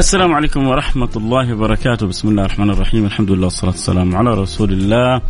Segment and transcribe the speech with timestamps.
[0.00, 2.06] السلام عليكم ورحمة الله وبركاته.
[2.06, 3.04] بسم الله الرحمن الرحيم.
[3.04, 5.22] الحمد لله والصلاة والسلام على رسول الله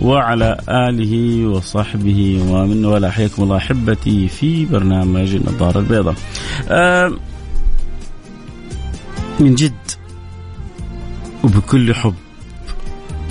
[0.00, 2.20] وعلى آله وصحبه
[2.50, 6.14] ومن ولا حياكم الله أحبتي في برنامج النظارة البيضاء.
[6.68, 7.12] آه
[9.40, 9.86] من جد
[11.44, 12.14] وبكل حب.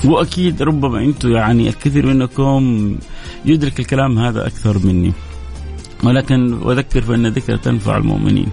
[0.05, 2.95] وأكيد ربما أنتم يعني الكثير منكم
[3.45, 5.13] يدرك الكلام هذا أكثر مني.
[6.03, 8.49] ولكن وذكر فإن ذكر تنفع المؤمنين.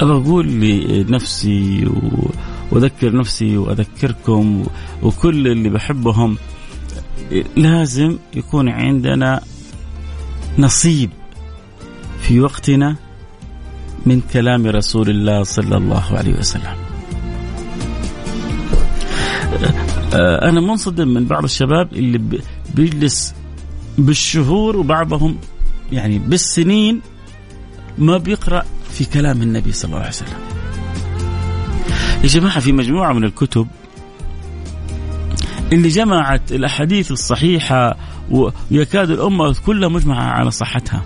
[0.00, 1.90] أقول لنفسي
[2.70, 4.66] وأذكر نفسي وأذكركم
[5.02, 6.36] وكل اللي بحبهم
[7.56, 9.40] لازم يكون عندنا
[10.58, 11.10] نصيب
[12.20, 12.96] في وقتنا
[14.06, 16.76] من كلام رسول الله صلى الله عليه وسلم.
[20.42, 22.40] أنا منصدم من بعض الشباب اللي
[22.74, 23.34] بيجلس
[23.98, 25.38] بالشهور وبعضهم
[25.92, 27.00] يعني بالسنين
[27.98, 30.38] ما بيقرأ في كلام النبي صلى الله عليه وسلم.
[32.22, 33.66] يا جماعة في مجموعة من الكتب
[35.72, 37.96] اللي جمعت الأحاديث الصحيحة
[38.30, 41.02] ويكاد الأمة كلها مجمعة على صحتها.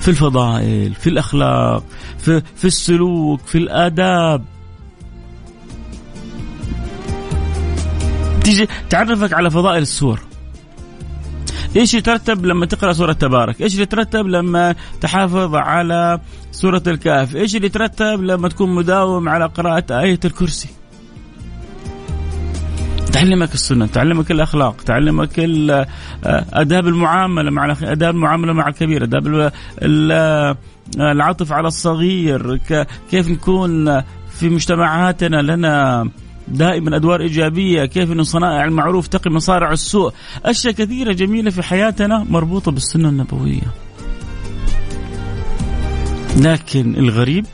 [0.00, 1.84] في الفضائل في الأخلاق
[2.18, 4.44] في, في السلوك في الآداب.
[8.44, 10.20] تيجي تعرفك على فضائل السور.
[11.76, 16.20] إيش يترتب لما تقرأ سورة تبارك؟ إيش اللي يترتب لما تحافظ على
[16.52, 20.68] سورة الكهف؟ إيش اللي يترتب لما تكون مداوم على قراءة آية الكرسي؟
[23.12, 25.38] تعلمك السنة، تعلمك الأخلاق، تعلمك
[26.52, 29.52] آداب المعاملة مع آداب المعاملة مع الكبير، آداب
[31.00, 32.56] العطف على الصغير،
[33.10, 34.00] كيف نكون
[34.30, 36.08] في مجتمعاتنا لنا
[36.48, 40.12] دائما أدوار إيجابية كيف إن صنائع المعروف تقي مصارع السوء.
[40.44, 43.72] أشياء كثيرة جميلة في حياتنا مربوطة بالسنة النبوية.
[46.36, 47.46] لكن الغريب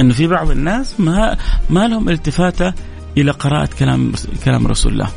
[0.00, 1.36] انه في بعض الناس ما
[1.70, 2.72] ما لهم التفاتة
[3.18, 4.12] إلى قراءة كلام
[4.44, 5.08] كلام رسول الله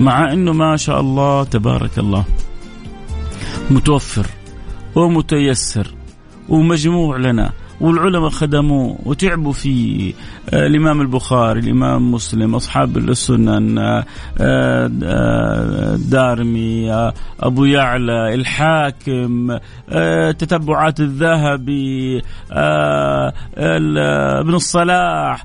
[0.00, 2.24] مع إنه ما شاء الله تبارك الله
[3.70, 4.26] متوفر
[4.94, 5.94] ومتيسر
[6.48, 7.52] ومجموع لنا.
[7.80, 10.12] والعلماء خدموه وتعبوا فيه
[10.50, 14.04] آه الإمام البخاري الإمام مسلم أصحاب السنن آه
[14.40, 19.58] آه دارمي آه أبو يعلى الحاكم
[20.38, 22.22] تتبعات الذهبي
[24.40, 25.44] ابن الصلاح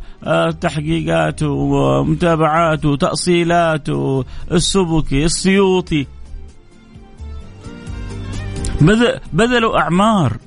[0.61, 6.07] تحقيقاته ومتابعاته وتأصيلاته السبكي السيوطي.
[9.33, 10.37] بذلوا أعمار.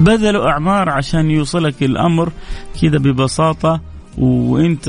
[0.00, 2.32] بذلوا أعمار عشان يوصلك الأمر
[2.82, 3.80] كذا ببساطة
[4.18, 4.88] وإنت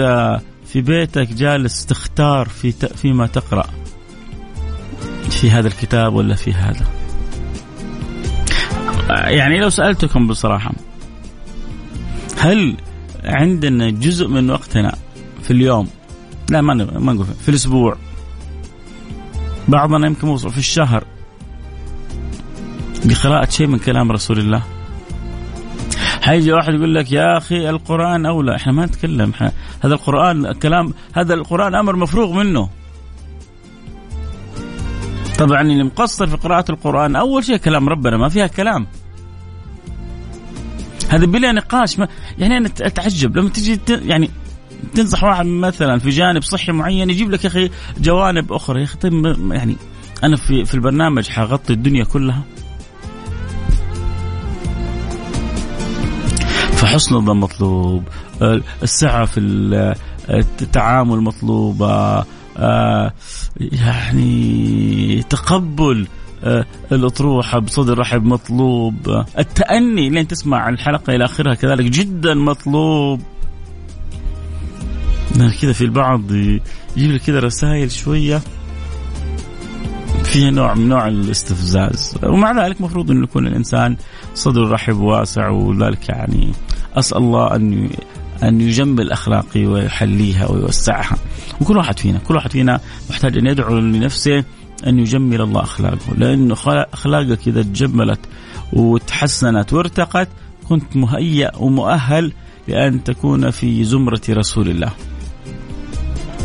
[0.66, 3.66] في بيتك جالس تختار في فيما تقرأ.
[5.30, 6.86] في هذا الكتاب ولا في هذا؟
[9.10, 10.72] يعني لو سألتكم بصراحة
[12.38, 12.78] هل
[13.24, 14.96] عندنا جزء من وقتنا
[15.44, 15.88] في اليوم؟
[16.50, 17.98] لا ما ما نقول في الأسبوع.
[19.68, 21.04] بعضنا يمكن في الشهر
[23.06, 24.75] بقراءة شيء من كلام رسول الله.
[26.26, 28.56] حيجي واحد يقول لك يا أخي القرآن أولى.
[28.56, 29.34] إحنا ما نتكلم.
[29.84, 32.70] هذا القرآن كلام هذا القرآن أمر مفروغ منه.
[35.40, 38.88] طبعا اللي مقصر في قراءة القرآن أول شيء كلام ربنا ما فيها كلام.
[41.10, 42.00] هذا بلا نقاش.
[42.00, 43.38] ما يعني أنا أتعجب.
[43.38, 44.30] لما تجي يعني
[44.94, 48.80] تنصح واحد مثلا في جانب صحي معين يجيب لك يا أخي جوانب أخرى.
[48.80, 49.14] يا أخي طيب
[49.52, 49.76] يعني
[50.24, 52.44] أنا في في البرنامج حغطي الدنيا كلها.
[56.86, 58.04] فحسن الظن مطلوب
[58.84, 59.40] السعة في
[60.30, 62.24] التعامل مطلوبة
[63.60, 66.08] يعني تقبل
[66.92, 73.22] الأطروحة بصدر رحب مطلوب التأني لين تسمع الحلقة إلى آخرها كذلك جدا مطلوب.
[75.62, 78.42] كذا في البعض يجيب لك كذا رسائل شوية.
[80.24, 83.98] فيها نوع من نوع الاستفزاز ومع ذلك مفروض أن يكون الإنسان
[84.34, 86.52] صدر رحب واسع وذلك يعني
[86.96, 87.90] أسأل الله أن
[88.44, 91.18] أن يجمل أخلاقي ويحليها ويوسعها.
[91.62, 94.44] وكل واحد فينا كل واحد فينا محتاج أن يدعو لنفسه
[94.88, 96.14] أن يجمل الله أخلاقه.
[96.18, 96.54] لأنه
[96.94, 98.20] أخلاقك إذا تجملت
[98.74, 100.28] وتحسنت وارتقت
[100.70, 102.34] كنت مهيأ ومؤهل
[102.68, 104.92] لأن تكون في زمرة رسول الله.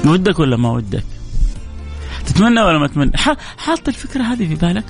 [0.04, 1.04] ودك ولا ما ودك؟
[2.26, 3.12] تتمنى ولا ما تتمنى؟
[3.56, 4.84] حاط الفكرة هذه في بالك.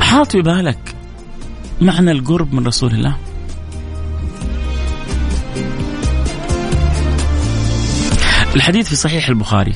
[0.00, 0.97] حاط في بالك.
[1.80, 3.16] معنى القرب من رسول الله.
[8.54, 9.74] الحديث في صحيح البخاري.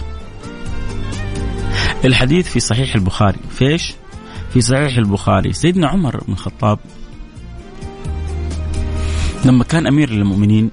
[2.05, 3.39] الحديث في صحيح البخاري.
[3.51, 3.95] فيش
[4.53, 5.53] في صحيح البخاري.
[5.53, 6.79] سيدنا عمر بن الخطاب
[9.45, 10.71] لما كان أمير المؤمنين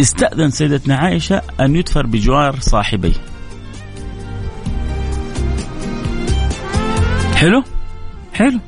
[0.00, 3.14] استأذن سيدتنا عائشة أن يدفر بجوار صاحبيه
[7.34, 7.62] حلو؟
[8.32, 8.60] حلو.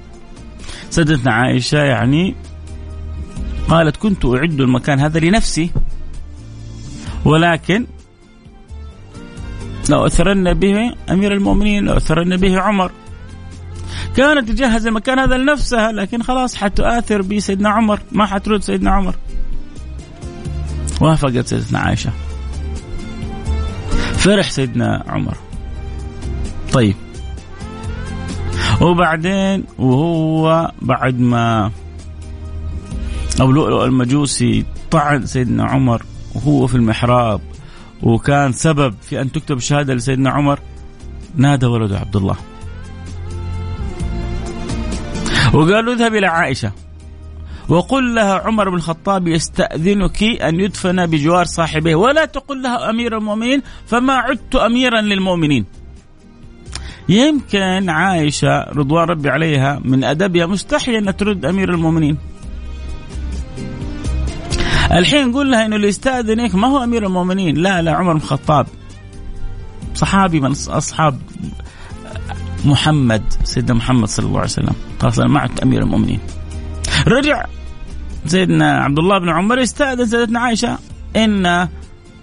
[0.99, 2.35] سيدتنا عائشة يعني
[3.69, 5.71] قالت كنت أعد المكان هذا لنفسي
[7.25, 7.87] ولكن
[9.91, 12.93] لو أثرن به أمير المؤمنين لو أثرن به عمر.
[14.17, 19.15] كانت تجهز المكان هذا لنفسها لكن خلاص حتؤثر بسيدنا عمر ما حترد سيدنا عمر.
[21.01, 22.11] وافقت سيدتنا عائشة.
[24.13, 25.37] فرح سيدنا عمر.
[26.73, 26.95] طيب.
[28.81, 31.71] وبعدين وهو بعد ما
[33.41, 36.03] أبو لؤلؤ المجوسي طعن سيدنا عمر
[36.35, 37.41] وهو في المحراب
[38.03, 40.61] وكان سبب في أن تكتب شهادة لسيدنا عمر
[41.37, 42.37] نادى ولده عبد الله.
[45.55, 46.73] وقالوا اذهب إلى عائشة
[47.69, 53.63] وقل لها عمر بن الخطاب يستأذنك أن يدفن بجوار صاحبه ولا تقل لها أمير المؤمنين
[53.87, 55.65] فما عدت أميرا للمؤمنين.
[57.09, 62.19] يمكن عائشة رضوان ربي عليها من أدبها مستحية أن ترد أمير المؤمنين.
[64.93, 67.57] الحين نقول لها إنه اللي يستاذنك ما هو أمير المؤمنين.
[67.57, 68.67] لا لا عمر بن الخطاب.
[69.95, 71.19] صحابي من أصحاب
[72.65, 74.75] محمد سيدنا محمد صلى الله عليه وسلم.
[75.01, 76.21] خلاص أنا عدت أمير المؤمنين.
[77.07, 77.45] رجع
[78.27, 80.79] سيدنا عبد الله بن عمر يستاذن سيدتنا عائشة
[81.17, 81.69] إن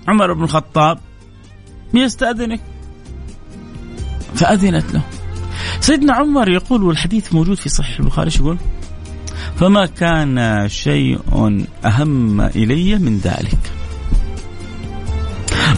[0.07, 0.99] عمر بن الخطاب
[1.93, 2.61] يستأذنك.
[4.35, 5.01] فأذنت له.
[5.79, 8.57] سيدنا عمر يقول والحديث موجود في صحيح البخاري يقول؟
[9.59, 11.19] فما كان شيء
[11.85, 13.57] أهم إلي من ذلك.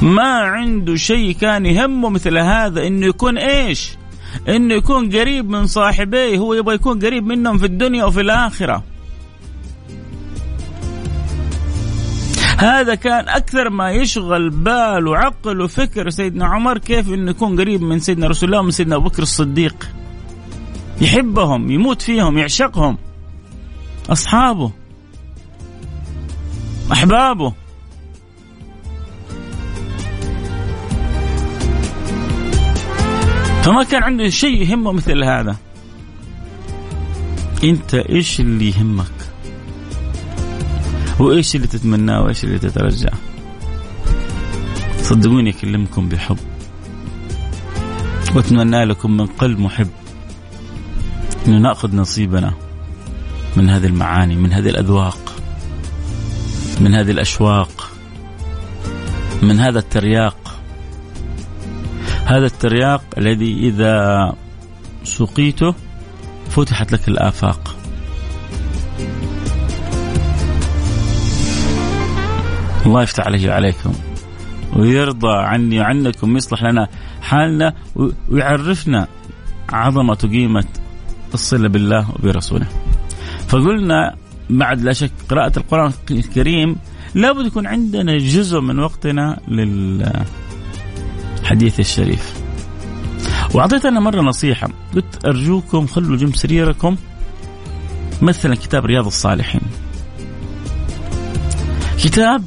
[0.01, 3.89] ما عنده شيء كان يهمه مثل هذا إنه يكون إيش؟
[4.48, 8.83] إنه يكون قريب من صاحبيه هو يبغى يكون قريب منهم في الدنيا وفي الآخرة.
[12.57, 18.00] هذا كان أكثر ما يشغل بال وعقل وفكر سيدنا عمر كيف إنه يكون قريب من
[18.00, 19.89] سيدنا رسول الله ومن سيدنا أبو بكر الصديق.
[21.01, 22.98] يحبهم يموت فيهم يعشقهم.
[24.09, 24.71] أصحابه.
[26.92, 27.54] أحبابه.
[33.63, 35.56] فما كان عنده شيء يهمه مثل هذا.
[37.63, 39.17] أنت إيش اللي يهمك؟
[41.19, 43.14] وإيش اللي تتمناه وإيش اللي تترجاه؟
[45.02, 46.38] صدقوني اكلمكم بحب.
[48.36, 49.88] وأتمنى لكم من قلب محب
[51.48, 52.54] إنه نأخذ نصيبنا
[53.56, 55.34] من هذه المعاني من هذه الأذواق
[56.81, 57.92] من هذه الأشواق
[59.42, 60.62] من هذا الترياق.
[62.25, 64.34] هذا الترياق الذي إذا
[65.04, 65.74] سقيته
[66.50, 67.76] فتحت لك الآفاق.
[72.88, 73.94] الله يفتح عليه وعليكم
[74.75, 76.88] ويرضى عني وعنكم ويصلح لنا
[77.22, 77.74] حالنا
[78.29, 79.08] ويعرفنا
[79.70, 80.65] عظمة وقيمة
[81.34, 82.67] الصلة بالله وبرسوله.
[83.48, 84.15] فقلنا
[84.50, 86.75] بعد لا شك قراءة القرآن الكريم
[87.15, 90.20] لابد يكون عندنا جزء من وقتنا للحديث
[91.79, 92.34] الشريف.
[93.53, 94.70] وأعطيت أنا مرة نصيحة.
[94.96, 96.96] قلت أرجوكم خلوا جنب سريركم
[98.22, 99.62] مثلا كتاب رياض الصالحين.
[102.03, 102.44] كتاب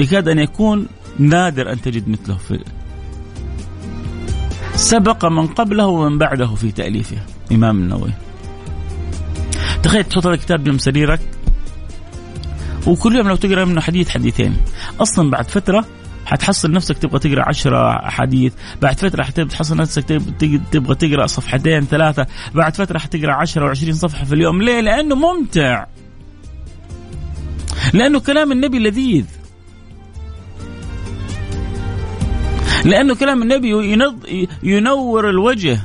[0.00, 0.86] يكاد أن يكون
[1.18, 2.64] نادر أن تجد مثله في
[4.74, 7.16] سبق من قبله ومن بعده في تأليفه.
[7.52, 8.12] إمام النووي.
[9.82, 11.20] تخيل تحط هذا الكتاب جنب سريرك
[12.86, 14.56] وكل يوم لو تقرأ منه حديث حديثين.
[15.00, 15.84] أصلا بعد فترة
[16.26, 18.52] حتحصل نفسك تبغى تقرأ عشرة أحاديث
[18.82, 20.04] بعد فترة حتحصل نفسك
[20.72, 24.62] تبغى تقرأ صفحتين ثلاثة بعد فترة حتقرأ عشرة و20 صفحة في اليوم.
[24.62, 25.86] ليه؟ لأنه ممتع.
[27.92, 29.24] لأنه كلام النبي لذيذ.
[32.84, 33.70] لأنه كلام النبي
[34.62, 35.80] ينور الوجه.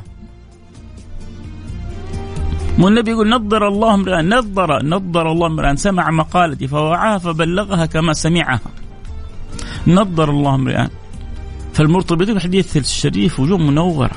[2.80, 8.60] والنبي يقول نظر الله امرأ نظر نظر الله امرأ سمع مقالتي فوعاها فبلغها كما سمعها.
[9.88, 10.90] نظر الله امرأ
[11.74, 14.12] فالمرتبطين بالحديث الشريف وجوه منورة.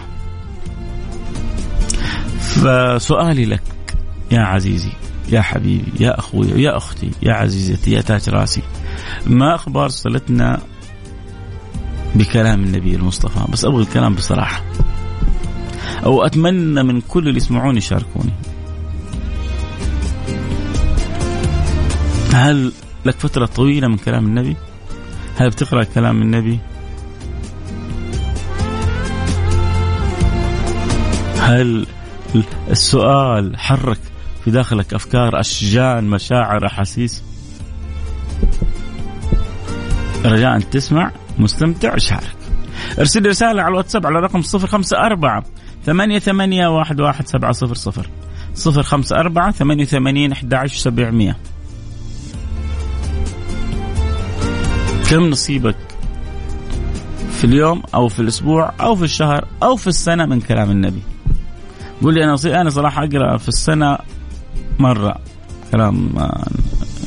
[2.41, 3.63] فسؤالي لك
[4.31, 4.93] يا عزيزي
[5.29, 8.63] يا حبيبي يا أخوي يا أختي يا عزيزتي يا تاج راسي
[9.27, 10.61] ما أخبار صلتنا
[12.15, 13.53] بكلام النبي المصطفى.
[13.53, 14.63] بس أبغى الكلام بصراحة.
[16.05, 18.33] أو أتمنى من كل اللي يسمعوني يشاركوني.
[22.35, 22.73] هل
[23.05, 24.57] لك فترة طويلة من كلام النبي؟
[25.37, 26.59] هل بتقرأ كلام النبي؟
[31.41, 31.87] هل
[32.71, 33.99] السؤال حرك
[34.45, 37.23] في داخلك أفكار أشجان مشاعر أحاسيس؟
[40.25, 42.37] رجاء تسمع؟ مستمتع شارك
[42.99, 45.45] ارسل رسالة على الواتساب على رقم صفر خمسة أربعة
[45.87, 48.11] ثمانية ثمانية واحد واحد سبعة صفر صفر.
[48.55, 51.37] صفر خمسة أربعة ثمانية وثمانين أحد عشر سبعمية.
[55.11, 55.77] كم نصيبك
[57.31, 61.03] في اليوم أو في الأسبوع أو في الشهر أو في السنة من كلام النبي؟
[62.03, 63.99] قول لي أنا أنا صراحة أقرأ في السنة
[64.79, 65.19] مرة
[65.73, 66.11] كلام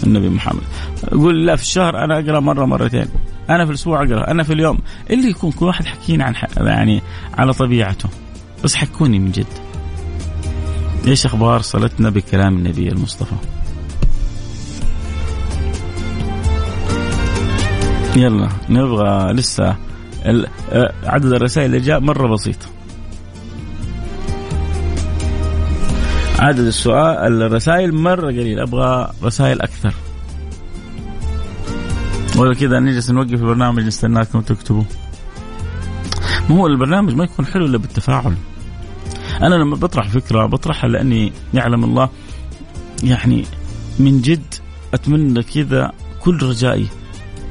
[0.03, 0.63] النبي محمد.
[1.11, 3.07] قول لا في الشهر أنا أقرأ مرة مرتين.
[3.49, 4.79] أنا في الأسبوع أقرأ أنا في اليوم.
[5.09, 6.35] اللي يكون كل واحد حكينا عن
[6.67, 7.01] يعني
[7.37, 8.09] على طبيعته.
[8.63, 9.45] بس حكوني من جد.
[11.07, 13.35] إيش أخبار صلتنا بكلام النبي المصطفى؟
[18.15, 19.75] يلا نبغى لسه
[21.03, 22.57] عدد الرسائل اللي جاء مرة بسيط.
[26.39, 29.93] عدد السؤال الرسائل مرة قليل أبغى رسائل أكثر.
[32.35, 34.83] ولا كذا نجلس نوقف البرنامج نستناكم تكتبوا.
[36.49, 38.35] ما هو البرنامج ما يكون حلو إلا بالتفاعل.
[39.41, 42.09] أنا لما بطرح فكرة بطرحها لأني يعلم الله
[43.03, 43.45] يعني
[43.99, 44.53] من جد
[44.93, 46.87] أتمنى كذا كل رجائي.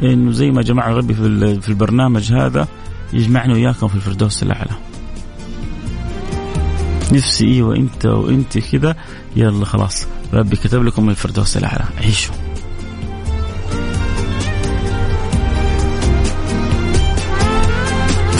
[0.03, 1.15] إنه زي ما جماعة ربي
[1.61, 2.69] في البرنامج هذا
[3.13, 4.73] يجمعنا وياكم في الفردوس الأعلى.
[7.13, 8.97] نفسي أيوه انت وانت كذا
[9.37, 10.07] يلا خلاص.
[10.33, 11.85] ربي كتب لكم الفردوس الأعلى.
[11.99, 12.35] عيشوا.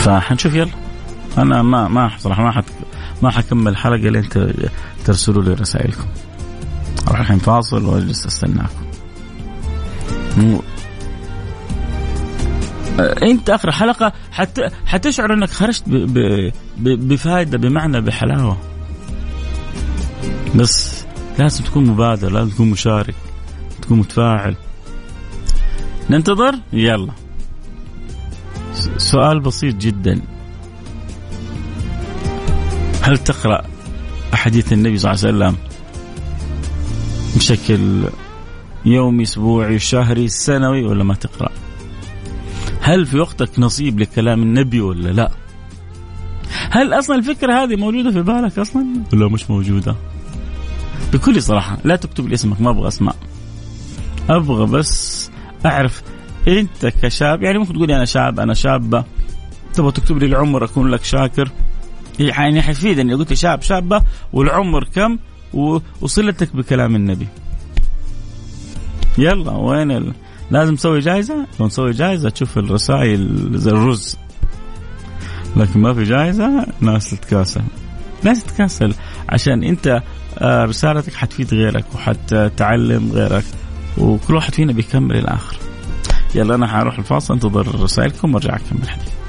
[0.05, 0.71] فحنشوف يلا.
[1.39, 2.65] أنا ما ما صراحة ما حت
[3.23, 4.29] ما حكمل الحلقة لين
[5.05, 6.07] ترسلوا لي رسائلكم.
[7.09, 8.85] أروح الحين فاصل وأجلس أستناكم.
[10.37, 10.63] مو.
[13.23, 14.61] أنت آخر حلقة حت...
[14.87, 15.93] حتشعر إنك خرجت ب...
[15.93, 16.19] ب...
[16.79, 17.09] ب...
[17.09, 18.57] بفائده بمعنى بحلاوة.
[20.55, 21.05] بس
[21.39, 23.15] لازم تكون مبادر لازم تكون مشارك
[23.83, 24.57] تكون متفاعل.
[26.11, 27.13] ننتظر؟ يلا.
[29.11, 30.21] سؤال بسيط جدا.
[33.03, 33.63] هل تقرأ
[34.35, 35.57] أحاديث النبي صلى الله عليه وسلم
[37.37, 38.09] بشكل
[38.85, 41.51] يومي أسبوعي شهري سنوي ولا ما تقرأ؟
[42.81, 45.31] هل في وقتك نصيب لكلام النبي ولا لا؟
[46.71, 49.97] هل أصلا الفكرة هذه موجودة في بالك أصلا؟ ولا مش موجودة.
[51.13, 53.13] بكل صراحة لا تكتب لي اسمك ما أبغى أسمع.
[54.29, 55.31] أبغى بس
[55.67, 56.03] أعرف
[56.49, 59.05] انت كشاب يعني ممكن تقولي أنا شاب أنا شابة.
[59.75, 61.51] تبغى تكتب لي العمر أكون لك شاكر.
[62.19, 65.19] يعني حيفيدني قلت شاب شابة والعمر كم؟
[66.01, 67.27] وصلتك بكلام النبي.
[69.19, 70.13] يلا وين ال...
[70.51, 74.17] لازم نسوي جائزه لو نسوي جائزه تشوف الرسائل زي الرز.
[75.57, 77.63] لكن ما في جائزه ناس تتكاسل.
[78.25, 78.95] ناس تتكاسل.
[79.29, 80.03] عشان أنت
[80.39, 83.45] آه، رسالتك حتفيد غيرك وحتعلم غيرك
[83.99, 85.57] وكل واحد فينا بيكمل الآخر.
[86.35, 89.21] يلا أنا حروح الفاصل انتظر رسائلكم وأرجع أكمل الحديث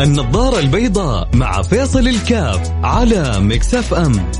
[0.00, 4.30] النظارة البيضاء مع فيصل الكاف على مكسف أم.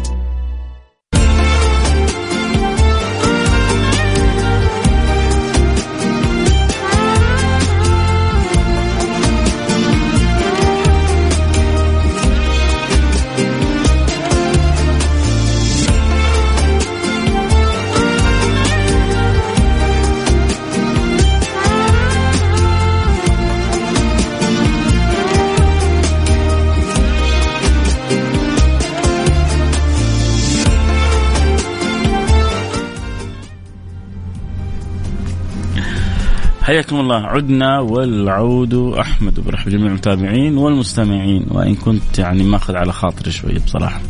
[36.75, 37.27] حياكم الله.
[37.27, 41.47] عدنا والعود أحمد برحب جميع المتابعين والمستمعين.
[41.51, 44.01] وإن كنت يعني ماخذ على خاطري شوية بصراحة.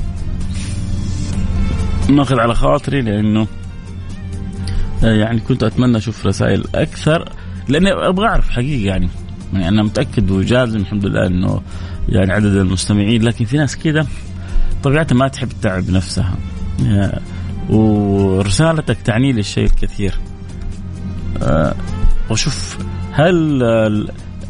[2.08, 3.46] ماخذ على خاطري لأنه
[5.04, 7.28] آه، يعني كنت أتمنى أشوف رسائل أكثر.
[7.68, 9.08] لأني أبغى أعرف حقيقة يعني.
[9.52, 11.60] يعني أنا متأكد وجازم الحمد لله إنه
[12.08, 13.22] يعني عدد المستمعين.
[13.22, 14.06] لكن في ناس كذا
[14.82, 16.36] طبيعتها ما تحب تتعب نفسها.
[17.70, 20.14] ورسالتك تعني لي الشيء الكثير.
[21.42, 21.74] آه،
[22.30, 22.78] وشوف
[23.12, 23.62] هل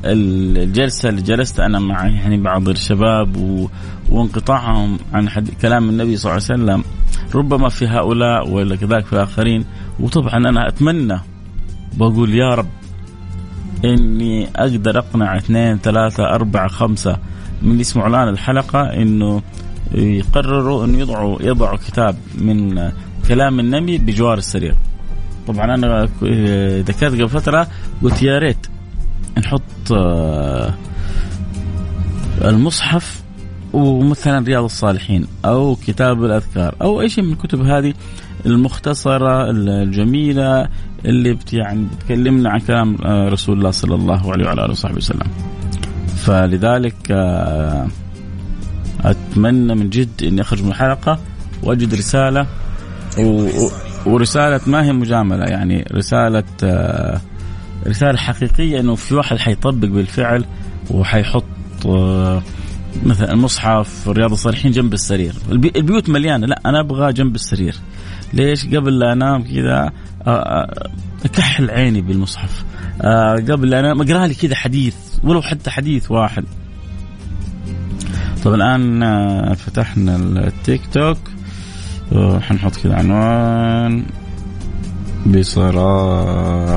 [0.05, 3.69] الجلسة اللي جلست أنا مع يعني بعض الشباب و...
[4.11, 5.51] وانقطاعهم عن حد...
[5.63, 6.85] كلام النبي صلى الله عليه وسلم
[7.35, 9.65] ربما في هؤلاء ولا كذلك في آخرين
[10.01, 11.21] وطبعا أنا أتمنى
[11.97, 12.69] بقول يا رب
[13.85, 17.17] إني أقدر أقنع اثنين ثلاثة أربعة خمسة
[17.63, 19.43] من يسمعوا الآن الحلقة إنه
[19.95, 22.91] يقرروا أن يضعوا يضعوا كتاب من
[23.29, 24.75] كلام النبي بجوار السرير.
[25.49, 26.09] طبعا أنا
[26.83, 27.67] ذكرت قبل فترة
[28.03, 28.67] قلت يا ريت
[29.39, 30.75] نحط آه،
[32.45, 33.23] المصحف
[33.73, 37.95] ومثلا رياض الصالحين أو كتاب الأذكار أو أي شيء من الكتب هذه
[38.47, 40.69] المختصرة الجميلة
[41.05, 45.27] اللي يعني بتكلمنا عن كلام آه، رسول الله صلى الله عليه وعلى آله وصحبه وسلم.
[46.17, 47.87] فلذلك آه،
[49.05, 51.19] أتمنى من جد إني أخرج من الحلقة
[51.63, 52.47] وأجد رسالة
[53.19, 53.49] و...
[54.07, 56.45] ورسالة ما هي مجاملة يعني رسالة
[57.87, 60.45] رسالة حقيقية إنه في واحد حيطبق بالفعل
[60.91, 61.45] وحيحط
[61.87, 62.43] آه،
[63.07, 65.35] مثلا المصحف رياض الصالحين جنب السرير.
[65.53, 67.75] البيوت مليانة لا أنا أبغى جنب السرير.
[68.33, 69.93] ليش؟ قبل لا أنام كذا
[70.27, 70.91] آه، آه،
[71.25, 72.65] أكحل عيني بالمصحف.
[73.51, 76.45] قبل لا أنام أقرأ لي كذا حديث ولو حتى حديث واحد.
[78.45, 81.19] طب الآن فتحنا التيك توك.
[82.41, 84.05] حنحط كذا عنوان.
[85.27, 86.75] بصراحة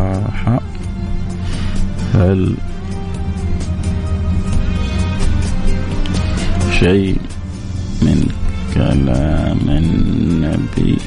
[2.13, 2.55] هل
[6.79, 7.17] شيء
[8.01, 8.29] من
[8.73, 10.97] كلام النبي؟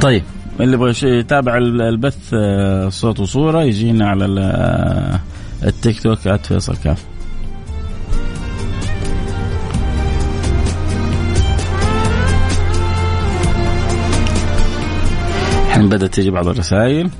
[0.00, 0.22] طيب
[0.60, 5.20] اللي يبغى يتابع البث آه، صوت وصورة يجينا على آه،
[5.66, 7.11] التيك توك @فيصل كاف.
[15.82, 17.10] الحين بدأت تجي بعض الرسائل.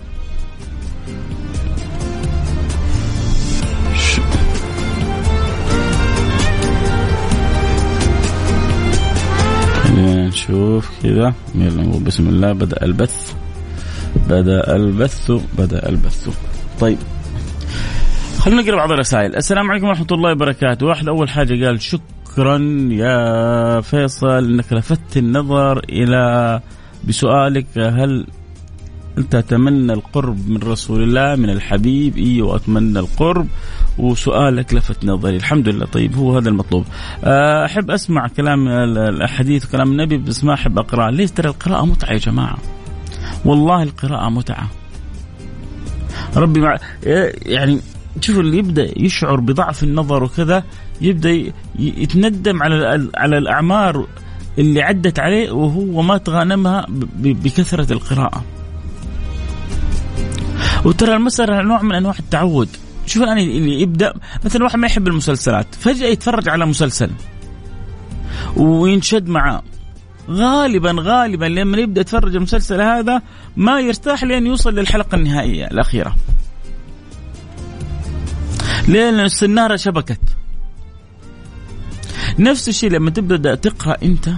[9.96, 11.34] نشوف كذا.
[11.54, 13.32] يلا بسم الله بدأ البث.
[14.28, 16.28] بدأ البث بدأ البث.
[16.80, 16.98] طيب.
[18.38, 19.36] خلينا نقرأ بعض الرسائل.
[19.36, 20.86] السلام عليكم ورحمة الله وبركاته.
[20.86, 22.58] واحد أول حاجة قال شكرا
[22.90, 26.60] يا فيصل أنك لفت النظر إلى
[27.04, 28.26] بسؤالك هل
[29.18, 33.46] أنت اتمنى القرب من رسول الله من الحبيب إي وأتمنى القرب.
[33.98, 35.36] وسؤالك لفت نظري.
[35.36, 35.86] الحمد لله.
[35.86, 36.84] طيب هو هذا المطلوب.
[37.24, 42.12] آه، أحب أسمع كلام الاحاديث وكلام النبي بس ما أحب اقرا ليش؟ ترى القراءة متعة
[42.12, 42.58] يا جماعة.
[43.44, 44.70] والله القراءة متعة.
[46.36, 46.78] ربي مع
[47.46, 47.80] يعني
[48.20, 50.64] شوفوا اللي يبدأ يشعر بضعف النظر وكذا
[51.00, 54.06] يبدأ يتندم على على الأعمار
[54.58, 56.86] اللي عدت عليه وهو ما تغانمها
[57.18, 58.44] بكثرة القراءة.
[60.84, 62.68] وترى المسألة نوع من أنواع التعود
[63.06, 67.10] شوف الآن اللي يبدأ مثلا واحد ما يحب المسلسلات فجأة يتفرج على مسلسل
[68.56, 69.62] وينشد معاه
[70.30, 73.22] غالبا غالبا لما يبدأ يتفرج المسلسل هذا
[73.56, 76.16] ما يرتاح لين يوصل للحلقة النهائية الأخيرة.
[78.88, 80.20] لين السنارة شبكت.
[82.38, 84.28] نفس الشيء لما تبدأ تقرأ أنت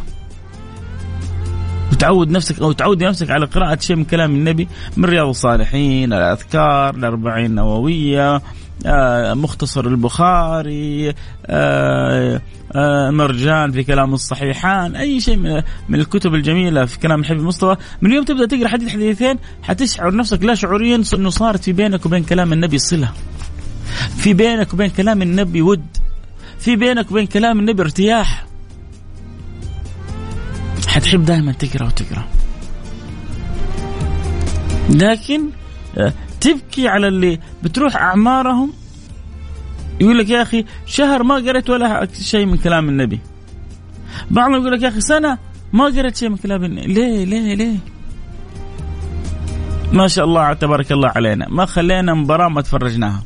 [1.93, 6.95] وتعود نفسك أو تعود نفسك على قراءة شيء من كلام النبي من رياض الصالحين، الأذكار،
[6.95, 8.43] الأربعين النووية،
[8.87, 11.15] آه، مختصر البخاري،
[11.47, 12.41] آه،
[12.73, 17.77] آه، مرجان في كلام الصحيحان، أي شيء من, من الكتب الجميلة في كلام الحبيب المصطفى،
[18.03, 22.25] من اليوم تبدأ تقرأ حديث حديثين حتشعر نفسك لا شعوريا انه صارت في بينك وبين
[22.25, 23.13] كلام النبي صلة.
[24.17, 25.87] في بينك وبين كلام النبي ود.
[26.59, 28.47] في بينك وبين كلام النبي ارتياح.
[30.95, 32.25] حتحب دائما تقرأ وتقرأ.
[34.91, 35.51] لكن
[35.99, 38.73] آه، تبكي على اللي بتروح أعمارهم
[40.01, 43.21] يقول لك يا أخي شهر ما قريت ولا شيء من كلام النبي.
[44.31, 45.39] بعضهم يقول لك يا أخي سنة
[45.73, 46.87] ما قريت شيء من كلام النبي.
[46.87, 47.77] ليه ليه ليه؟
[49.93, 51.49] ما شاء الله تبارك الله علينا.
[51.49, 53.23] ما خلينا مباراة ما تفرجناها.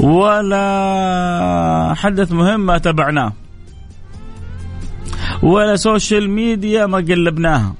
[0.00, 3.32] ولا حدث مهم ما تبعناه.
[5.44, 7.74] ولا social media ما قلبناها.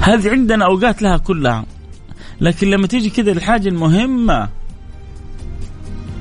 [0.00, 1.64] هذه عندنا أوقات لها كلها.
[2.40, 4.48] لكن لما تيجي كذا الحاجة المهمة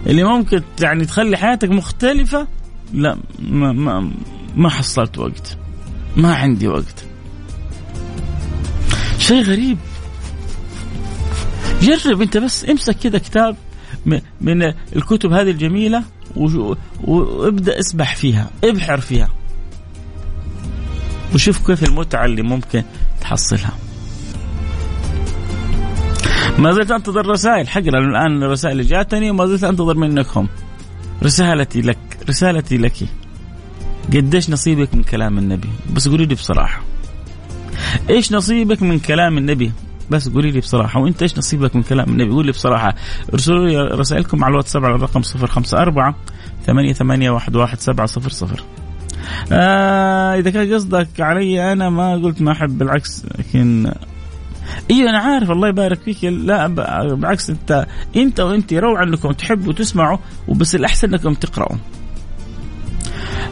[0.07, 2.47] اللي ممكن يعني تخلي حياتك مختلفة
[2.93, 4.11] لا ما ما
[4.55, 5.57] ما حصلت وقت.
[6.17, 7.05] ما عندي وقت.
[9.17, 9.77] شيء غريب.
[11.81, 13.55] جرب انت بس امسك كذا كتاب
[14.41, 14.63] من
[14.95, 16.03] الكتب هذه الجميلة.
[17.03, 19.29] وابدأ اسبح فيها ابحر فيها.
[21.33, 22.83] وشوف كيف المتعة اللي ممكن
[23.21, 23.71] تحصلها.
[26.57, 30.47] ما زلت أنتظر رسائل حقرا الآن الرسائل اللي جاتني وما زلت أنتظر منكم.
[31.23, 31.97] رسالتي لك
[32.29, 32.93] رسالتي لك.
[34.13, 36.81] قديش نصيبك من كلام النبي؟ بس قولي لي بصراحة.
[38.09, 39.71] إيش نصيبك من كلام النبي؟
[40.11, 42.95] بس قولي لي بصراحة وإنت إيش نصيبك من كلام النبي؟ قول لي بصراحة.
[43.33, 46.13] ارسلوا لي رسائلكم على الواتساب على الرقم 054
[46.65, 48.63] ثمانية ثمانية واحد واحد سبعة صفر صفر.
[49.51, 53.91] آه إذا كان قصدك علي أنا ما قلت ما أحب بالعكس لكن
[54.91, 56.23] أيوه أنا عارف الله يبارك فيك.
[56.23, 60.17] لا بالعكس أنت أنت وأنت روعه انكم تحبوا تسمعوا
[60.47, 61.77] وبس الأحسن أنكم تقراوا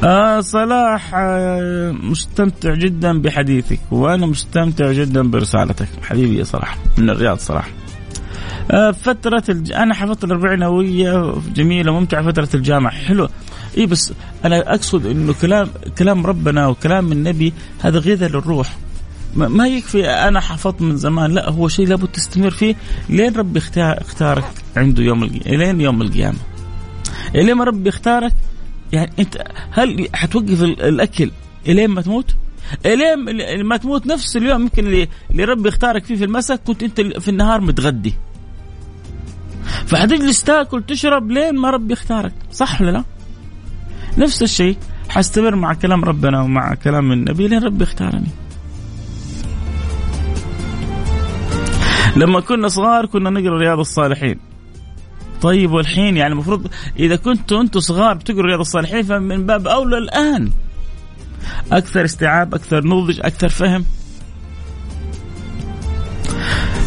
[0.03, 5.88] آه صلاح آه مستمتع جدا بحديثك وأنا مستمتع جدا برسالتك.
[6.03, 7.69] حبيبي يا صلاح من الرياض صراحة
[8.71, 9.71] آه فترة الج...
[9.71, 12.93] أنا حفظت الأربعين نووية جميلة ممتعة فترة الجامعة.
[12.93, 13.29] حلو
[13.77, 14.13] إي بس
[14.45, 18.77] أنا أقصد إنه كلام كلام ربنا وكلام النبي هذا غذاء للروح.
[19.36, 22.75] ما يكفي أنا حفظت من زمان لا هو شيء لابد تستمر فيه
[23.10, 24.45] لين ربي اختارك
[24.77, 26.38] عنده يوم القيامه لين يوم القيامة.
[27.36, 28.33] لين ما ربي اختارك
[28.93, 31.32] يعني انت هل حتوقف الأكل
[31.67, 32.36] إلين ما تموت؟
[32.86, 37.28] إلين ما تموت نفس اليوم يمكن اللي, ربي اختارك فيه في المساء كنت انت في
[37.28, 38.13] النهار متغدي.
[39.86, 43.04] فحتجلس تاكل تشرب لين ما ربي اختارك، صح ولا لا؟
[44.17, 44.78] نفس الشيء
[45.10, 48.30] حستمر مع كلام ربنا ومع كلام النبي لين ربي اختارني.
[52.15, 54.39] لما كنا صغار كنا نقرأ رياض الصالحين
[55.41, 56.67] طيب والحين يعني المفروض
[57.00, 60.52] إذا كنتوا أنتم صغار بتقروا رياض الصالحين فمن باب أولى الآن.
[61.71, 63.86] أكثر استيعاب أكثر نضج أكثر فهم.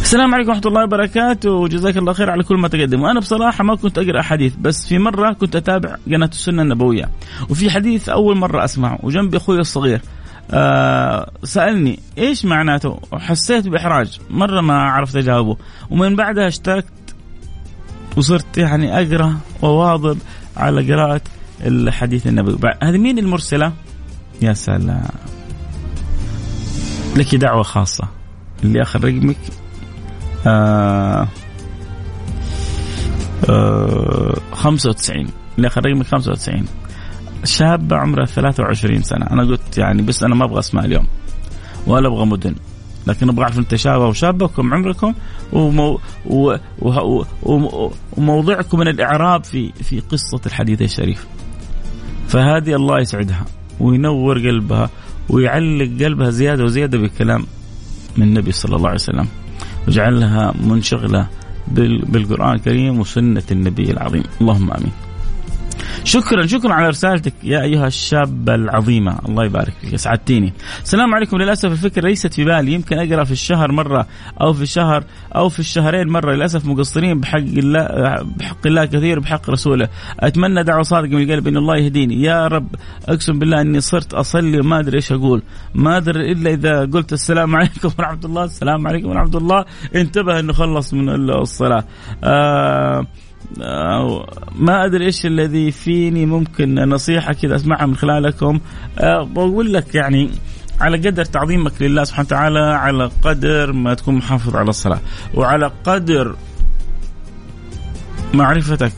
[0.02, 1.50] السلام عليكم ورحمة الله وبركاته.
[1.50, 4.98] وجزاك الله خير على كل ما تقدم وأنا بصراحة ما كنت أقرأ حديث بس في
[4.98, 7.08] مرة كنت أتابع قناة السنة النبوية
[7.50, 10.00] وفي حديث أول مرة أسمعه وجنبي أخوي الصغير.
[10.50, 14.20] آه سألني إيش معناته؟ حسيت بإحراج.
[14.30, 15.56] مرة ما عرفت أجاوبه
[15.90, 16.92] ومن بعدها اشتركت
[18.16, 20.18] وصرت يعني أقرأ وواظب
[20.56, 21.20] على قراءة
[21.66, 22.58] الحديث النبوي.
[22.82, 23.72] هذه مين المرسلة؟
[24.42, 25.02] يا سلام.
[27.16, 28.08] لك دعوة خاصة.
[28.64, 29.36] اللي اخر رقمك
[30.46, 31.28] آه
[33.48, 36.64] آه 95 اللي اخر رقمك 95
[37.44, 39.26] شابة عمرها 23 سنة.
[39.26, 41.06] أنا قلت يعني بس أنا ما أبغى أسمع اليوم.
[41.86, 42.54] ولا أبغى مدن.
[43.10, 45.14] لكن أبغى اعرف انت شابه وشابه وكم عمركم
[45.52, 51.26] ومو و و و وموضعكم من الإعراب في في قصة الحديث الشريف.
[52.28, 53.44] فهذه الله يسعدها
[53.80, 54.90] وينور قلبها
[55.28, 57.46] ويعلق قلبها زيادة وزيادة بكلام
[58.16, 59.28] من النبي صلى الله عليه وسلم
[59.86, 61.26] ويجعلها منشغلة
[62.12, 64.92] بالقرآن الكريم وسنة النبي العظيم، اللهم آمين.
[66.05, 71.37] شكرا شكرا على رسالتك يا أيها الشابه العظيمه الله يبارك فيك اسعدتيني السلام عليكم.
[71.37, 72.72] للأسف الفكرة ليست في بالي.
[72.72, 74.07] يمكن أقرأ في الشهر مرة
[74.40, 75.05] أو في الشهر
[75.37, 76.35] أو في الشهرين مرة.
[76.35, 77.87] للأسف مقصرين بحق الله
[78.37, 79.88] بحق الله كثير وبحق رسوله.
[80.20, 82.22] أتمنى دعوة صادقة من القلب إن الله يهديني.
[82.22, 82.68] يا رب
[83.09, 85.42] أقسم بالله إني صرت أصلي وما أدري إيش أقول.
[85.74, 88.44] ما أدري إلا إذا قلت السلام عليكم ورحمة الله.
[88.44, 89.64] السلام عليكم ورحمة الله.
[89.94, 91.85] انتبه إنه خلص من الصلاة.
[92.24, 93.07] آه
[94.56, 98.60] ما أدري إيش الذي فيني ممكن نصيحة كذا أسمعها من خلالكم.
[98.98, 100.30] أه، بقول لك يعني
[100.80, 105.00] على قدر تعظيمك لله سبحانه وتعالى على قدر ما تكون محافظ على الصلاة
[105.34, 106.36] وعلى قدر
[108.34, 108.92] معرفتك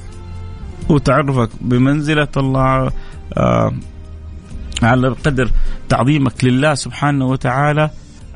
[0.88, 2.90] وتعرفك بمنزلة الله
[3.36, 3.72] أه،
[4.82, 5.50] على قدر
[5.88, 7.90] تعظيمك لله سبحانه وتعالى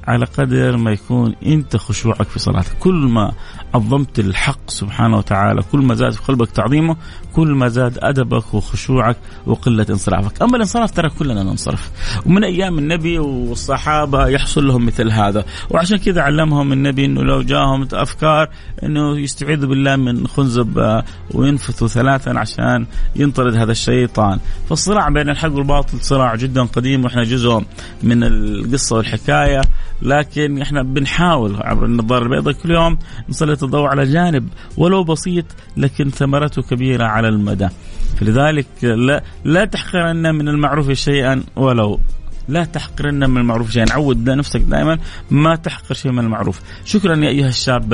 [0.07, 3.33] على قدر ما يكون أنت خشوعك في صلاتك كل ما
[3.77, 5.63] عظمت الحق سبحانه وتعالى.
[5.73, 6.97] كل ما زاد في قلبك تعظيمه
[7.33, 10.43] كل ما زاد أدبك وخشوعك وقلة انصرافك.
[10.43, 11.91] أما الانصراف ترى كلنا ننصرف.
[12.27, 15.45] ومن أيام النبي والصحابة يحصل لهم مثل هذا.
[15.71, 18.49] وعشان كذا علمهم النبي إنه لو جاهم أفكار
[18.83, 22.87] إنه يستعيذوا بالله من خنزب آه، وينفثوا ثلاثا عشان
[23.17, 24.39] ينطرد هذا الشيطان.
[24.69, 27.65] فالصراع بين الحق والباطل صراع جدا قديم وإحنا جزء
[28.03, 29.61] من القصة والحكاية.
[30.03, 35.45] لكن إحنا بنحاول عبر النظاره البيضاء كل يوم نسلط الضوء على جانب ولو بسيط
[35.77, 37.69] لكن ثمرته كبيرة على المدى.
[38.21, 42.01] فلذلك لا لا تحقرن من المعروف شيئا ولو.
[42.49, 43.93] لا تحقرن من المعروف شيئا.
[43.93, 44.99] عود نفسك دائما
[45.31, 46.61] ما تحقر شيء من المعروف.
[46.85, 47.93] شكرا يا أيها الشاب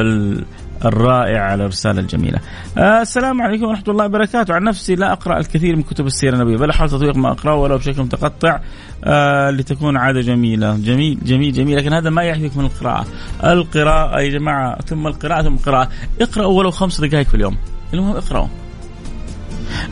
[0.84, 2.38] الرائع على الرسالة الجميلة.
[2.78, 4.54] آه السلام عليكم ورحمة الله وبركاته.
[4.54, 7.78] عن نفسي لا أقرأ الكثير من كتب السيرة النبوية بل أحاول تطبيق ما أقرأه ولو
[7.78, 8.60] بشكل متقطع
[9.04, 10.76] آه لتكون عادة جميلة.
[10.76, 11.76] جميل جميل جميل.
[11.76, 13.06] لكن هذا ما يحفظك من القراءة.
[13.44, 15.88] القراءة يا جماعة ثم القراءة ثم القراءة.
[16.20, 17.56] اقرأوا ولو خمس دقائق في اليوم.
[17.94, 18.48] المهم اقرأوا.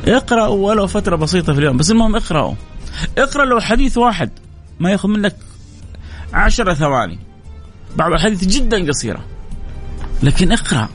[0.09, 1.77] اقرأوا ولو فترة بسيطة في اليوم.
[1.77, 2.55] بس المهم اقرأوا.
[3.19, 4.31] اقرأ لو حديث واحد
[4.81, 5.37] ما ياخذ منك
[6.33, 7.19] عشرة ثواني.
[7.97, 9.21] بعض الحديث جدا قصيرة.
[10.23, 10.89] لكن اقرأ.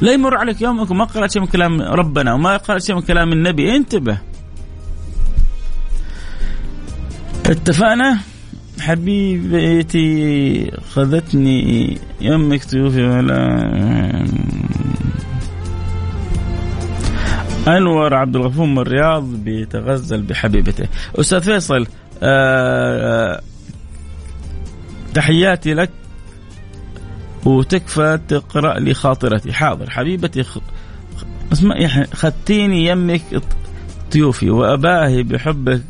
[0.00, 3.32] لا يمر عليك يومك وما قرأت شيء من كلام ربنا وما قرأت شيء من كلام
[3.32, 3.76] النبي.
[3.76, 4.18] انتبه.
[7.46, 8.18] اتفقنا؟
[8.80, 13.36] حبيبتي خذتني يمك تيوفي ولا
[17.68, 20.88] أنور عبد الغفور من الرياض بيتغزل بحبيبته.
[21.14, 21.86] أستاذ فيصل
[22.22, 23.40] آه
[25.14, 25.90] تحياتي لك.
[27.46, 30.44] وتكفى تقرأ لي خاطرتي حاضر حبيبتي.
[31.52, 33.22] اسمع خدتيني يمك
[34.12, 35.82] طيوفي وأباهي بحبك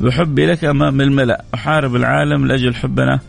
[0.00, 1.44] بحبي لك أمام الملأ.
[1.54, 3.20] أحارب العالم لأجل حبنا.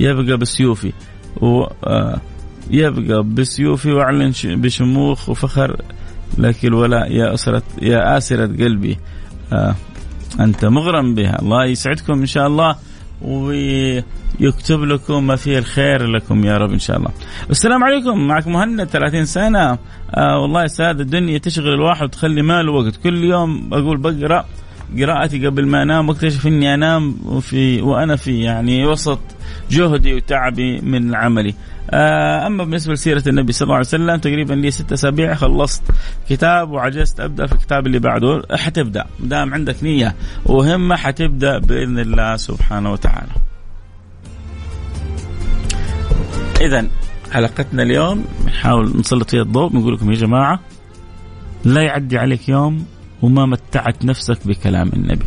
[0.00, 0.92] يبقى بسيوفي
[1.40, 2.20] و آه،
[2.70, 5.82] يبقى بسيوفي وأعلن بشموخ وفخر
[6.38, 7.12] لك الولاء.
[7.12, 8.98] يا أسرة يا آسرة قلبي
[9.52, 9.74] آه
[10.40, 11.42] أنت مغرم بها.
[11.42, 12.76] الله يسعدكم إن شاء الله.
[14.40, 17.10] ويكتب لكم ما فيه الخير لكم يا رب إن شاء الله.
[17.50, 19.78] السلام عليكم معك مهند 30 سنة
[20.14, 24.44] آه والله ساد الدنيا تشغل الواحد وتخلي ماله وقت كل يوم أقول بقرأ
[24.98, 29.20] قراءتي قبل ما أنام واكتشف إني أنام في وأنا في يعني وسط
[29.70, 31.54] جهدي وتعبي من عملي.
[31.90, 35.82] آه، أما بالنسبة لسيرة النبي صلى الله عليه وسلم تقريبا لي ست أسابيع خلصت
[36.28, 40.14] كتاب وعجزت أبدأ في الكتاب اللي بعده حتبدأ دام عندك نية
[40.46, 43.47] وهمة حتبدأ بإذن الله سبحانه وتعالى.
[46.60, 46.86] اذا
[47.32, 50.60] حلقتنا اليوم نحاول نسلط فيها الضوء بنقول لكم يا جماعة
[51.64, 52.84] لا يعدي عليك يوم
[53.22, 55.26] وما متعت نفسك بكلام النبي.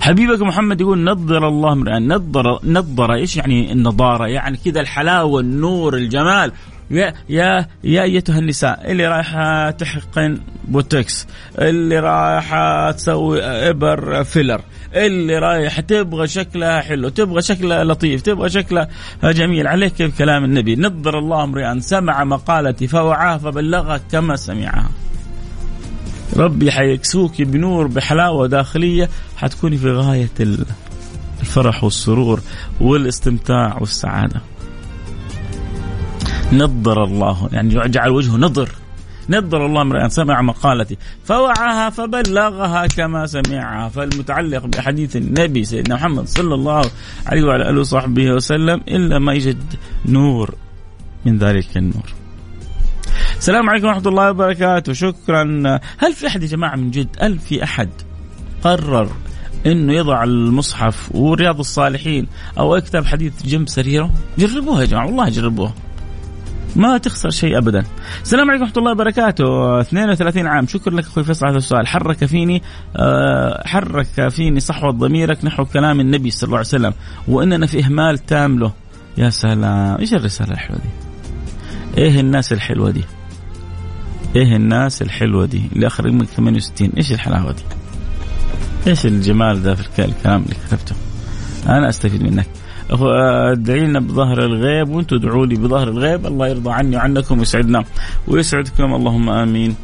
[0.00, 5.94] حبيبك محمد يقول نضر الله امرئا نضر نضر إيش يعني النضاره؟ يعني كذا الحلاوة النور
[5.94, 6.52] الجمال
[6.90, 11.26] يا يا يا أيتها النساء اللي رايحة تحقن بوتكس
[11.58, 14.60] اللي رايحة تسوي إبر filler
[14.94, 18.88] اللي رايح تبغى شكلها حلو تبغى شكلها لطيف تبغى شكلها
[19.24, 24.88] جميل عليك بكلام النبي نضر الله امرئا سمع مقالتي فوعاها فبلغها كما سمعها
[26.36, 30.30] ربي حيكسوك بنور بحلاوة داخلية حتكوني في غاية
[31.40, 32.40] الفرح والسرور
[32.80, 34.40] والاستمتاع والسعادة.
[36.52, 37.48] نضر الله.
[37.52, 38.68] يعني جعل وجهه نضر.
[39.30, 40.96] نضر الله امرئ سمع مقالتي.
[41.24, 43.88] فوعاها فبلغها كما سمعها.
[43.88, 46.82] فالمتعلق بحديث النبي سيدنا محمد صلى الله
[47.26, 49.62] عليه وعلى آله وصحبه وسلم إلا ما يجد
[50.06, 50.54] نور
[51.24, 52.12] من ذلك النور.
[53.38, 54.92] السلام عليكم ورحمة الله وبركاته.
[54.92, 55.42] شكرا.
[55.98, 57.88] هل في أحد يا جماعة من جد؟ هل في أحد
[58.62, 59.08] قرر
[59.66, 62.26] إنه يضع المصحف ورياض الصالحين
[62.58, 65.06] أو يكتب حديث جنب سريره؟ جربوها يا جماعة.
[65.06, 65.74] والله جربوها.
[66.78, 67.84] ما تخسر شيء ابدا.
[68.22, 72.62] السلام عليكم ورحمة الله وبركاته 32 عام شكرا لك أخوي فيصل هذا السؤال حرك فيني
[72.96, 76.94] آه، حرك فيني صحوة ضميرك نحو كلام النبي صلى الله عليه وسلم
[77.28, 78.72] وإننا في إهمال تام له.
[79.18, 80.90] يا سلام إيش الرسالة الحلوة دي؟
[82.02, 83.04] إيه الناس الحلوة دي؟
[84.36, 87.62] إيه الناس الحلوة دي اللي آخر رقمك 68 إيش الحلاوة دي؟
[88.86, 90.94] إيش الجمال ذا في الكلام اللي كتبته؟
[91.68, 92.57] أنا أستفيد منك.
[92.90, 96.26] ادعي لنا بظهر الغيب وأنتم ادعوا لي بظهر الغيب.
[96.26, 97.84] الله يرضى عني وعنكم ويسعدنا
[98.28, 98.94] ويسعدكم.
[98.94, 99.76] اللهم آمين.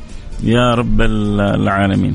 [0.43, 2.15] يا رب العالمين.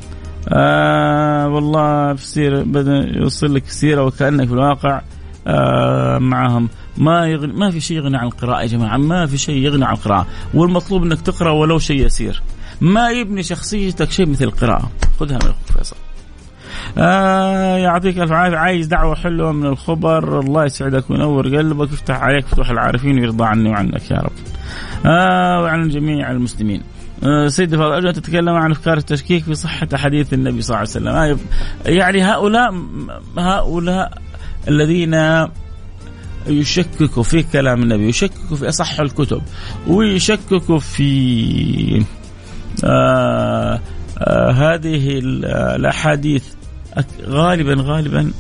[0.50, 5.02] آه والله في سيرة بدأ يوصل لك سيرة وكأنك في الواقع
[5.48, 6.70] آه معهم.
[6.98, 8.98] ما يغني ما في شيء يغني عن القراءة يا جماعة.
[8.98, 10.28] ما في شيء يغني عن القراءة.
[10.54, 12.42] والمطلوب إنك تقرأ ولو شيء يسير.
[12.82, 14.92] ما يبني شخصيتك شيء مثل القراءة.
[15.20, 15.96] خذها من أخوك فيصل
[16.98, 22.48] آه يعطيك ألف عافية عايز دعوة حلوة من الخبر الله يسعدك وينور قلبك يفتح عليك
[22.48, 24.32] فتوح العارفين ويرضى عني وعنك يا رب.
[25.06, 26.82] آه وعن جميع المسلمين.
[27.24, 31.34] آه سيدي فاضل أن تتكلم عن أفكار التشكيك في صحة حديث النبي صلى الله عليه
[31.34, 31.48] وسلم.
[31.88, 32.74] آه يعني هؤلاء
[33.38, 34.12] هؤلاء
[34.68, 35.46] الذين
[36.48, 39.42] يشككوا في كلام النبي يشككوا في أصح الكتب
[39.88, 42.04] ويشككوا في
[42.84, 43.80] آه
[44.20, 46.44] آه هذه الأحاديث
[47.28, 48.32] غالبا غالبا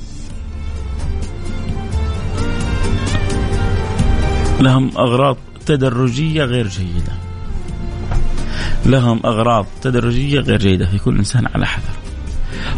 [4.59, 7.13] لهم أغراض تدرجية غير جيدة.
[8.85, 10.85] لهم أغراض تدرجية غير جيدة.
[10.85, 11.93] في كل إنسان على حذر.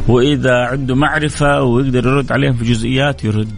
[0.08, 3.52] وإذا عنده معرفة ويقدر يرد عليهم في جزئيات يرد.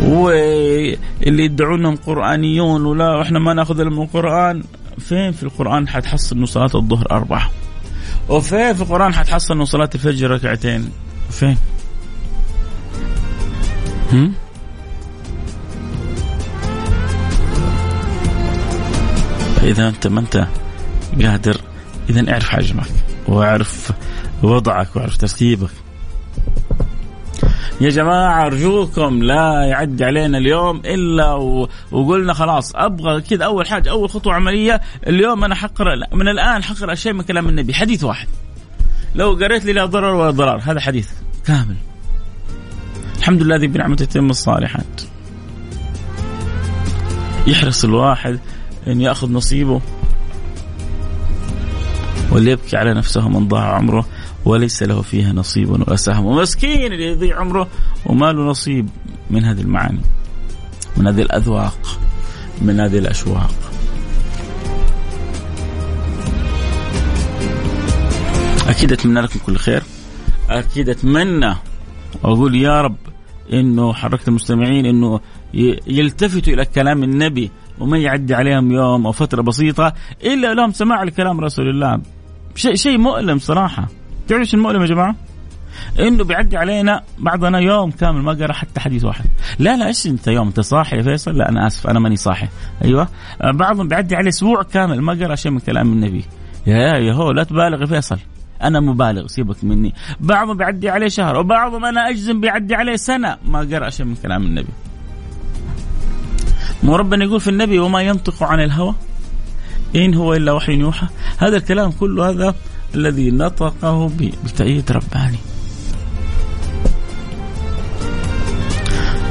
[0.00, 4.62] واللي يدعون انهم قرآنيون ولا إحنا ما نأخذ من القرآن.
[4.98, 7.50] فين في القرآن؟ حتحصل انه صلاة الظهر أربعة.
[8.30, 10.90] وفين في القرآن حتحصل إنه صلاة الفجر ركعتين؟
[11.30, 11.56] فين؟
[14.12, 14.32] هم؟
[19.56, 20.46] فاذا أنت ما أنت
[21.22, 21.60] قادر
[22.10, 22.90] إذا اعرف حجمك
[23.28, 23.92] وأعرف
[24.42, 25.70] وضعك وأعرف ترتيبك.
[27.80, 31.68] يا جماعة أرجوكم لا يعدي علينا اليوم إلا و...
[31.92, 36.94] وقلنا خلاص أبغى كذا أول حاجة أول خطوة عملية اليوم أنا حقرأ من الآن حقرأ
[36.94, 38.28] شيء من كلام النبي حديث واحد.
[39.14, 41.08] لو قريت لي لا ضرر ولا ضرار هذا حديث
[41.46, 41.76] كامل.
[43.18, 45.02] الحمد لله الذي بنعمته تتم الصالحات.
[47.46, 48.38] يحرص الواحد
[48.86, 49.80] أن يأخذ نصيبه
[52.32, 54.06] وليبكي على نفسه من ضاع عمره.
[54.44, 56.26] وليس له فيها نصيب ولا سهم.
[56.26, 57.68] ومسكين اللي يضيع عمره
[58.06, 58.88] وما له نصيب
[59.30, 60.00] من هذه المعاني
[60.96, 61.98] من هذه الأذواق
[62.62, 63.54] من هذه الأشواق.
[68.68, 69.82] أكيد أتمنى لكم كل خير.
[70.50, 71.54] أكيد أتمنى
[72.22, 72.96] وأقول يا رب
[73.52, 75.20] إنه حركت المستمعين إنه
[75.86, 81.40] يلتفتوا إلى كلام النبي وما يعدي عليهم يوم أو فترة بسيطة إلا لهم سماع لكلام
[81.40, 82.00] رسول الله.
[82.54, 83.88] شيء شيء مؤلم صراحة.
[84.30, 85.14] تعرف إيش المؤلم يا جماعة؟
[86.00, 89.24] إنه بيعدي علينا بعضنا يوم كامل ما قرأ حتى حديث واحد.
[89.58, 92.48] لا لا إيش أنت يوم؟ أنت صاحي يا فيصل؟ لا أنا آسف أنا ماني صاحي.
[92.84, 93.08] أيوه.
[93.44, 96.24] بعضهم بيعدي عليه أسبوع كامل ما قرأ شيء من كلام النبي.
[96.66, 98.18] يا يا هو لا تبالغ يا فيصل.
[98.62, 99.94] أنا مبالغ سيبك مني.
[100.20, 104.42] بعضهم بيعدي عليه شهر وبعضهم أنا أجزم بيعدي عليه سنة ما قرأ شيء من كلام
[104.42, 104.72] النبي.
[106.82, 108.94] مو ربنا يقول في النبي وما ينطق عن الهوى؟
[109.96, 111.06] إن هو إلا وحي يوحى.
[111.38, 112.54] هذا الكلام كله هذا
[112.94, 114.10] الذي نطقه
[114.44, 115.38] بتأييد رباني.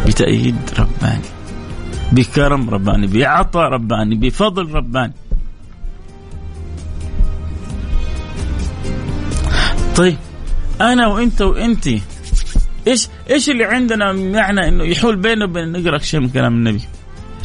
[0.08, 1.30] بتأييد رباني.
[2.12, 3.08] بكرم رباني.
[3.08, 4.16] بعطاء رباني.
[4.16, 5.14] بفضل رباني.
[9.96, 10.18] طيب
[10.82, 11.88] أنا وإنت وإنت
[12.88, 16.82] إيش إيش اللي عندنا معنى إنه يحول بيننا وبين نقرا شيء من كلام النبي؟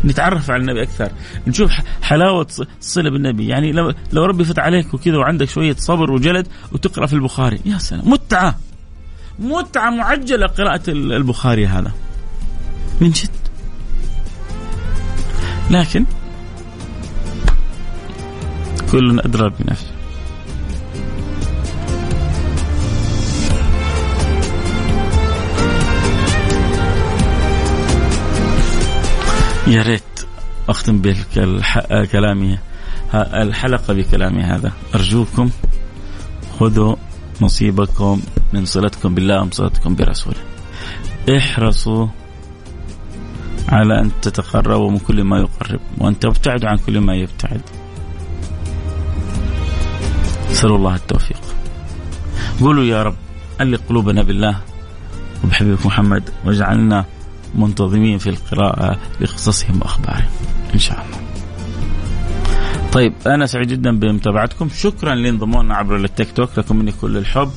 [0.05, 1.13] نتعرف على النبي أكثر.
[1.47, 1.71] نشوف
[2.03, 2.47] حلاوة
[2.81, 3.49] الصله بالنبي.
[3.49, 7.61] يعني لو لو ربي فتح عليك وكذا وعندك شوية صبر وجلد وتقرأ في البخاري.
[7.65, 8.11] يا سلام.
[8.11, 8.59] متعة.
[9.39, 11.93] متعة معجلة قراءة البخاري هذا.
[13.01, 13.31] من جد.
[15.71, 16.05] لكن
[18.93, 19.95] كل أدرى بنفسه.
[29.67, 30.03] يا ريت
[30.69, 32.59] أختم بكلامي
[33.15, 34.73] الحلقة بكلامي هذا.
[34.95, 35.51] أرجوكم
[36.61, 36.97] خذوا
[37.41, 38.23] نصيبكم
[38.53, 40.37] من صلتكم بالله ومن برسوله.
[41.37, 42.07] احرصوا
[43.69, 47.61] على أن تتقربوا من كل ما يقرب وأن تبتعدوا عن كل ما يبتعد.
[50.51, 51.41] نسأل الله التوفيق.
[52.61, 53.17] قولوا يا رب
[53.61, 54.61] علق قلوبنا بالله.
[55.45, 57.05] وبحبيبك محمد واجعلنا
[57.55, 60.31] منتظمين في القراءة لقصصهم وأخبارهم.
[60.75, 61.19] إن شاء الله.
[62.93, 64.69] طيب أنا سعيد جدا بمتابعتكم.
[64.69, 66.59] شكرا لانضمونا عبر التيك توك.
[66.59, 67.51] لكم مني كل الحب.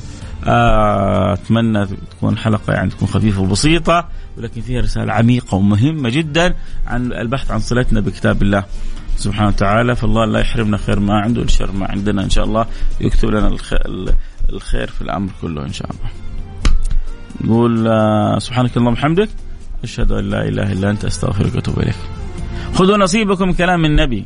[0.48, 4.08] آه، أتمنى تكون حلقة يعني تكون خفيفة وبسيطة
[4.38, 6.56] ولكن فيها رسالة عميقة ومهمة جدا
[6.88, 8.64] عن البحث عن صلتنا بكتاب الله
[9.18, 9.96] سبحانه وتعالى.
[9.96, 12.24] فالله لا يحرمنا خير ما عنده والشر ما عندنا.
[12.24, 12.66] إن شاء الله
[13.02, 13.58] يكتب لنا
[14.50, 16.10] الخير في الأمر كله إن شاء الله.
[17.42, 19.30] نقول آه، سبحانك اللهم وبحمدك.
[19.84, 21.96] أشهد أن لا إله إلا أنت أستغفرك وأتوب إليك.
[22.74, 24.26] خذوا نصيبكم كلام النبي.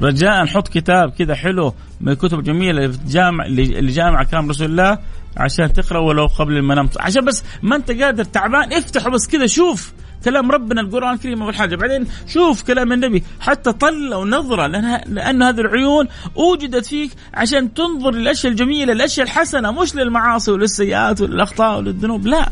[0.00, 4.98] رجاء حط كتاب كذا حلو من الكتب الجميله اللي جامع اللي جامع كلام رسول الله
[5.36, 9.92] عشان تقرا ولو قبل المنام عشان بس ما أنت قادر تعبان افتحه بس كذا شوف
[10.24, 13.22] كلام ربنا القرآن الكريم اول حاجة بعدين شوف كلام النبي.
[13.40, 19.70] حتى طلوا نظرة لأنها لأن هذه العيون أوجدت فيك عشان تنظر للأشياء الجميلة الاشياء الحسنة
[19.70, 22.26] مش للمعاصي وللسيئات وللأخطاء وللذنوب.
[22.26, 22.48] لا.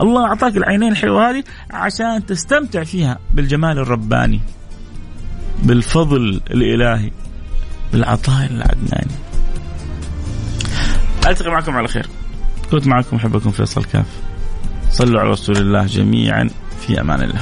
[0.00, 4.40] الله أعطاك العينين الحلوة هذه عشان تستمتع فيها بالجمال الرباني
[5.62, 7.10] بالفضل الإلهي
[7.92, 9.12] بالعطاء العدناني.
[11.26, 12.06] ألتقي معكم على خير.
[12.70, 14.06] كنت معكم أحبكم فيصل كاف.
[14.90, 17.40] صلوا على رسول الله جميعا في أمان الله.